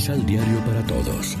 misal 0.00 0.24
diario 0.24 0.58
para 0.64 0.82
todos. 0.86 1.36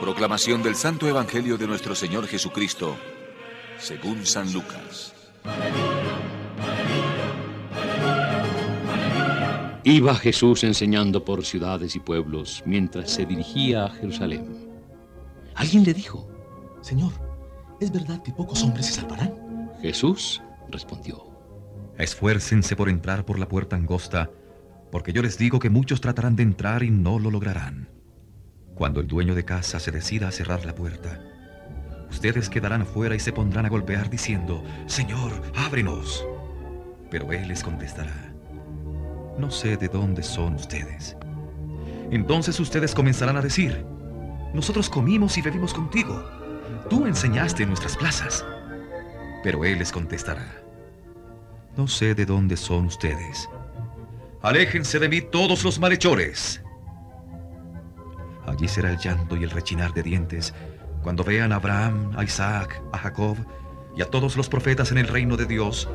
Proclamación 0.00 0.60
del 0.60 0.74
Santo 0.74 1.06
Evangelio 1.06 1.56
de 1.56 1.68
nuestro 1.68 1.94
Señor 1.94 2.26
Jesucristo, 2.26 2.96
según 3.78 4.26
San 4.26 4.52
Lucas. 4.52 5.14
Iba 9.84 10.16
Jesús 10.16 10.64
enseñando 10.64 11.24
por 11.24 11.44
ciudades 11.44 11.94
y 11.94 12.00
pueblos 12.00 12.64
mientras 12.66 13.08
se 13.12 13.24
dirigía 13.24 13.84
a 13.84 13.90
Jerusalén. 13.90 14.68
Alguien 15.54 15.84
le 15.84 15.94
dijo, 15.94 16.28
Señor, 16.80 17.12
¿es 17.80 17.92
verdad 17.92 18.20
que 18.24 18.32
pocos 18.32 18.64
hombres 18.64 18.86
se 18.86 18.94
salvarán? 18.94 19.70
Jesús 19.80 20.42
respondió, 20.72 21.24
Esfuércense 21.98 22.74
por 22.74 22.88
entrar 22.88 23.24
por 23.24 23.38
la 23.38 23.46
puerta 23.46 23.76
angosta, 23.76 24.28
porque 24.90 25.12
yo 25.12 25.22
les 25.22 25.38
digo 25.38 25.58
que 25.58 25.70
muchos 25.70 26.00
tratarán 26.00 26.36
de 26.36 26.42
entrar 26.42 26.82
y 26.82 26.90
no 26.90 27.18
lo 27.18 27.30
lograrán. 27.30 27.88
Cuando 28.74 29.00
el 29.00 29.08
dueño 29.08 29.34
de 29.34 29.44
casa 29.44 29.80
se 29.80 29.90
decida 29.90 30.28
a 30.28 30.32
cerrar 30.32 30.64
la 30.64 30.74
puerta, 30.74 31.20
ustedes 32.10 32.48
quedarán 32.48 32.82
afuera 32.82 33.14
y 33.14 33.20
se 33.20 33.32
pondrán 33.32 33.66
a 33.66 33.68
golpear 33.68 34.08
diciendo, 34.08 34.62
Señor, 34.86 35.42
ábrenos. 35.56 36.24
Pero 37.10 37.32
él 37.32 37.48
les 37.48 37.62
contestará, 37.62 38.32
no 39.38 39.50
sé 39.50 39.76
de 39.76 39.88
dónde 39.88 40.22
son 40.22 40.54
ustedes. 40.54 41.16
Entonces 42.10 42.58
ustedes 42.60 42.94
comenzarán 42.94 43.36
a 43.36 43.42
decir, 43.42 43.84
nosotros 44.54 44.88
comimos 44.88 45.36
y 45.36 45.42
bebimos 45.42 45.74
contigo. 45.74 46.22
Tú 46.88 47.06
enseñaste 47.06 47.64
en 47.64 47.68
nuestras 47.68 47.96
plazas. 47.96 48.44
Pero 49.42 49.64
él 49.64 49.78
les 49.78 49.92
contestará, 49.92 50.62
no 51.76 51.86
sé 51.86 52.14
de 52.14 52.26
dónde 52.26 52.56
son 52.56 52.86
ustedes. 52.86 53.48
Aléjense 54.40 55.00
de 55.00 55.08
mí 55.08 55.20
todos 55.20 55.64
los 55.64 55.80
malhechores. 55.80 56.62
Allí 58.46 58.68
será 58.68 58.90
el 58.90 58.98
llanto 58.98 59.36
y 59.36 59.42
el 59.42 59.50
rechinar 59.50 59.92
de 59.92 60.04
dientes 60.04 60.54
cuando 61.02 61.24
vean 61.24 61.52
a 61.52 61.56
Abraham, 61.56 62.12
a 62.16 62.22
Isaac, 62.22 62.80
a 62.92 62.98
Jacob 62.98 63.36
y 63.96 64.02
a 64.02 64.06
todos 64.06 64.36
los 64.36 64.48
profetas 64.48 64.92
en 64.92 64.98
el 64.98 65.08
reino 65.08 65.36
de 65.36 65.46
Dios, 65.46 65.88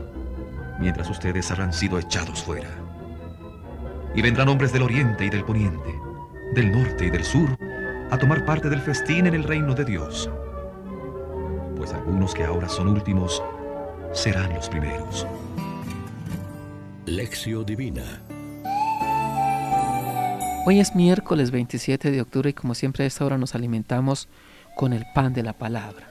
mientras 0.78 1.10
ustedes 1.10 1.50
habrán 1.52 1.72
sido 1.72 1.98
echados 1.98 2.44
fuera. 2.44 2.70
Y 4.14 4.22
vendrán 4.22 4.50
hombres 4.50 4.74
del 4.74 4.84
oriente 4.84 5.26
y 5.26 5.30
del 5.30 5.46
poniente, 5.46 5.96
del 6.54 6.72
norte 6.72 7.06
y 7.06 7.10
del 7.10 7.24
sur, 7.24 7.58
a 8.12 8.18
tomar 8.18 8.46
parte 8.46 8.70
del 8.70 8.82
festín 8.82 9.26
en 9.26 9.36
el 9.36 9.46
reino 9.46 9.74
de 9.74 9.86
Dios. 9.86 10.30
Pues 11.78 11.94
algunos 11.94 12.34
que 12.34 12.44
ahora 12.44 12.68
son 12.68 12.90
últimos 12.90 13.42
serán 14.12 14.54
los 14.54 14.68
primeros. 14.68 15.26
Lección 17.06 17.66
Divina 17.66 18.22
Hoy 20.66 20.80
es 20.80 20.96
miércoles 20.96 21.52
27 21.52 22.10
de 22.10 22.22
octubre 22.22 22.52
y 22.52 22.54
como 22.54 22.74
siempre 22.74 23.04
a 23.04 23.08
esta 23.08 23.26
hora 23.26 23.38
nos 23.38 23.54
alimentamos 23.54 24.30
con 24.78 24.94
el 24.94 25.06
pan 25.14 25.34
de 25.34 25.44
la 25.44 25.52
palabra. 25.52 26.08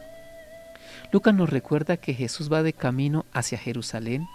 Lucas 1.11 1.35
nos 1.35 1.49
recuerda 1.49 1.97
que 1.97 2.13
Jesús 2.13 2.53
va 2.53 2.63
de 2.63 2.75
camino 2.75 3.25
hacia 3.33 3.57
Jerusalén 3.57 4.29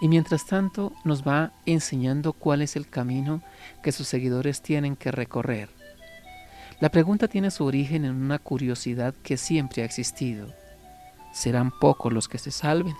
y 0.00 0.08
mientras 0.08 0.46
tanto 0.46 0.94
nos 1.04 1.22
va 1.22 1.52
enseñando 1.66 2.32
cuál 2.32 2.62
es 2.62 2.76
el 2.76 2.88
camino 2.88 3.42
que 3.82 3.92
sus 3.92 4.08
seguidores 4.08 4.62
tienen 4.62 4.96
que 4.96 5.10
recorrer. 5.12 5.68
La 6.80 6.88
pregunta 6.88 7.28
tiene 7.28 7.50
su 7.50 7.66
origen 7.66 8.06
en 8.06 8.14
una 8.14 8.38
curiosidad 8.38 9.14
que 9.22 9.36
siempre 9.36 9.82
ha 9.82 9.84
existido. 9.84 10.46
¿Serán 11.34 11.72
pocos 11.78 12.10
los 12.10 12.26
que 12.26 12.38
se 12.38 12.52
salven? 12.52 12.96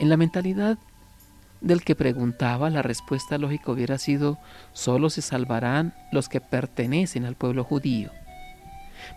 En 0.00 0.08
la 0.08 0.16
mentalidad 0.16 0.76
del 1.60 1.82
que 1.82 1.94
preguntaba, 1.94 2.70
la 2.70 2.82
respuesta 2.82 3.38
lógica 3.38 3.72
hubiera 3.72 3.98
sido, 3.98 4.38
solo 4.72 5.10
se 5.10 5.22
salvarán 5.22 5.94
los 6.10 6.28
que 6.28 6.40
pertenecen 6.40 7.24
al 7.24 7.36
pueblo 7.36 7.64
judío. 7.64 8.10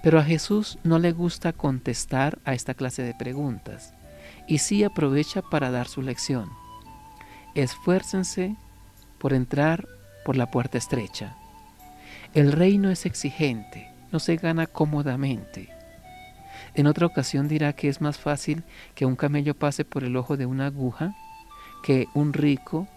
Pero 0.01 0.19
a 0.19 0.23
Jesús 0.23 0.77
no 0.83 0.99
le 0.99 1.11
gusta 1.11 1.53
contestar 1.53 2.39
a 2.45 2.53
esta 2.53 2.73
clase 2.73 3.03
de 3.03 3.13
preguntas, 3.13 3.93
y 4.47 4.57
sí 4.59 4.83
aprovecha 4.83 5.41
para 5.41 5.71
dar 5.71 5.87
su 5.87 6.01
lección. 6.01 6.49
Esfuércense 7.55 8.55
por 9.19 9.33
entrar 9.33 9.87
por 10.25 10.35
la 10.35 10.51
puerta 10.51 10.77
estrecha. 10.77 11.35
El 12.33 12.51
reino 12.51 12.89
es 12.89 13.05
exigente, 13.05 13.91
no 14.11 14.19
se 14.19 14.35
gana 14.37 14.67
cómodamente. 14.67 15.69
En 16.75 16.87
otra 16.87 17.05
ocasión 17.05 17.47
dirá 17.47 17.73
que 17.73 17.87
es 17.87 18.01
más 18.01 18.17
fácil 18.17 18.63
que 18.95 19.05
un 19.05 19.15
camello 19.15 19.53
pase 19.53 19.85
por 19.85 20.03
el 20.03 20.15
ojo 20.15 20.37
de 20.37 20.45
una 20.45 20.67
aguja 20.67 21.15
que 21.83 22.07
un 22.15 22.33
rico, 22.33 22.87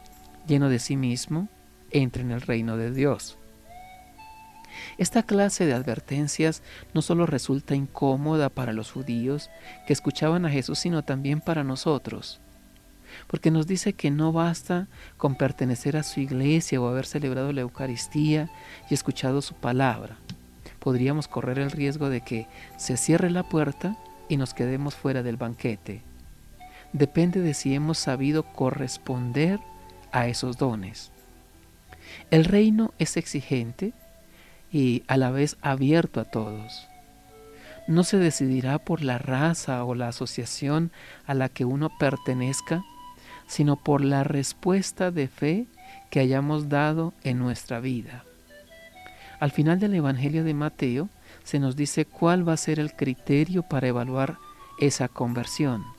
lleno 0.46 0.70
de 0.70 0.78
sí 0.78 0.96
mismo, 0.96 1.48
entre 1.90 2.22
en 2.22 2.30
el 2.30 2.40
reino 2.40 2.78
de 2.78 2.92
Dios. 2.92 3.36
Esta 4.96 5.22
clase 5.24 5.66
de 5.66 5.74
advertencias 5.74 6.62
no 6.94 7.02
solo 7.02 7.26
resulta 7.26 7.74
incómoda 7.74 8.48
para 8.48 8.72
los 8.72 8.92
judíos 8.92 9.50
que 9.86 9.92
escuchaban 9.92 10.46
a 10.46 10.50
Jesús, 10.50 10.78
sino 10.78 11.02
también 11.02 11.40
para 11.40 11.64
nosotros, 11.64 12.40
porque 13.26 13.50
nos 13.50 13.66
dice 13.66 13.94
que 13.94 14.10
no 14.10 14.32
basta 14.32 14.88
con 15.16 15.34
pertenecer 15.34 15.96
a 15.96 16.02
su 16.02 16.20
iglesia 16.20 16.80
o 16.80 16.88
haber 16.88 17.06
celebrado 17.06 17.52
la 17.52 17.62
Eucaristía 17.62 18.50
y 18.88 18.94
escuchado 18.94 19.42
su 19.42 19.54
palabra. 19.54 20.16
Podríamos 20.78 21.26
correr 21.26 21.58
el 21.58 21.72
riesgo 21.72 22.08
de 22.08 22.20
que 22.20 22.46
se 22.76 22.96
cierre 22.96 23.30
la 23.30 23.42
puerta 23.42 23.96
y 24.28 24.36
nos 24.36 24.54
quedemos 24.54 24.94
fuera 24.94 25.22
del 25.22 25.36
banquete 25.36 26.02
depende 26.96 27.40
de 27.40 27.52
si 27.52 27.74
hemos 27.74 27.98
sabido 27.98 28.42
corresponder 28.42 29.60
a 30.12 30.28
esos 30.28 30.56
dones. 30.56 31.12
El 32.30 32.44
reino 32.44 32.94
es 32.98 33.16
exigente 33.16 33.92
y 34.72 35.02
a 35.06 35.16
la 35.16 35.30
vez 35.30 35.56
abierto 35.60 36.20
a 36.20 36.24
todos. 36.24 36.88
No 37.86 38.02
se 38.02 38.18
decidirá 38.18 38.78
por 38.78 39.02
la 39.02 39.18
raza 39.18 39.84
o 39.84 39.94
la 39.94 40.08
asociación 40.08 40.90
a 41.26 41.34
la 41.34 41.48
que 41.48 41.64
uno 41.64 41.90
pertenezca, 41.98 42.82
sino 43.46 43.76
por 43.76 44.02
la 44.02 44.24
respuesta 44.24 45.10
de 45.10 45.28
fe 45.28 45.66
que 46.10 46.20
hayamos 46.20 46.68
dado 46.68 47.12
en 47.22 47.38
nuestra 47.38 47.78
vida. 47.78 48.24
Al 49.38 49.50
final 49.50 49.78
del 49.78 49.94
Evangelio 49.94 50.44
de 50.44 50.54
Mateo 50.54 51.10
se 51.44 51.58
nos 51.60 51.76
dice 51.76 52.06
cuál 52.06 52.48
va 52.48 52.54
a 52.54 52.56
ser 52.56 52.80
el 52.80 52.94
criterio 52.94 53.62
para 53.62 53.86
evaluar 53.86 54.38
esa 54.80 55.08
conversión 55.08 55.95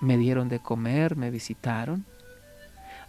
me 0.00 0.16
dieron 0.16 0.48
de 0.48 0.60
comer, 0.60 1.16
me 1.16 1.30
visitaron. 1.30 2.04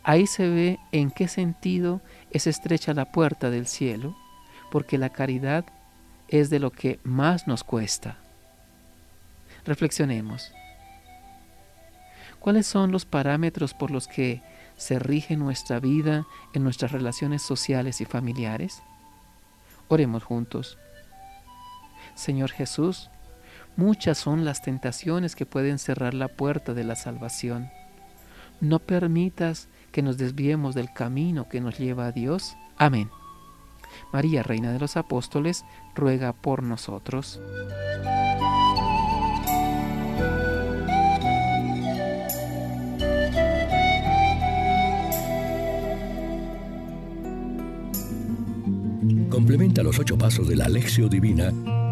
Ahí 0.03 0.27
se 0.27 0.49
ve 0.49 0.79
en 0.91 1.11
qué 1.11 1.27
sentido 1.27 2.01
es 2.31 2.47
estrecha 2.47 2.93
la 2.93 3.11
puerta 3.11 3.49
del 3.49 3.67
cielo, 3.67 4.15
porque 4.71 4.97
la 4.97 5.09
caridad 5.09 5.65
es 6.27 6.49
de 6.49 6.59
lo 6.59 6.71
que 6.71 6.99
más 7.03 7.47
nos 7.47 7.63
cuesta. 7.63 8.17
Reflexionemos. 9.65 10.51
¿Cuáles 12.39 12.65
son 12.65 12.91
los 12.91 13.05
parámetros 13.05 13.75
por 13.75 13.91
los 13.91 14.07
que 14.07 14.41
se 14.75 14.97
rige 14.97 15.37
nuestra 15.37 15.79
vida 15.79 16.25
en 16.53 16.63
nuestras 16.63 16.91
relaciones 16.91 17.43
sociales 17.43 18.01
y 18.01 18.05
familiares? 18.05 18.81
Oremos 19.87 20.23
juntos. 20.23 20.79
Señor 22.15 22.49
Jesús, 22.49 23.11
Muchas 23.77 24.17
son 24.17 24.45
las 24.45 24.61
tentaciones 24.61 25.35
que 25.35 25.45
pueden 25.45 25.79
cerrar 25.79 26.13
la 26.13 26.27
puerta 26.27 26.73
de 26.73 26.83
la 26.83 26.95
salvación. 26.95 27.69
No 28.59 28.79
permitas 28.79 29.69
que 29.91 30.01
nos 30.01 30.17
desviemos 30.17 30.75
del 30.75 30.93
camino 30.93 31.49
que 31.49 31.61
nos 31.61 31.79
lleva 31.79 32.05
a 32.05 32.11
Dios. 32.11 32.55
Amén. 32.77 33.09
María, 34.13 34.43
Reina 34.43 34.71
de 34.71 34.79
los 34.79 34.97
Apóstoles, 34.97 35.65
ruega 35.95 36.33
por 36.33 36.63
nosotros. 36.63 37.39
Complementa 49.29 49.81
los 49.81 49.97
ocho 49.97 50.17
pasos 50.17 50.47
de 50.47 50.55
la 50.55 50.65
Alexio 50.65 51.07
Divina 51.09 51.51